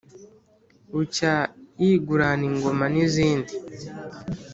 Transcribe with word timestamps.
bucya 0.93 1.33
yigurana 1.81 2.43
ingoma 2.49 2.85
nizindi 2.93 3.53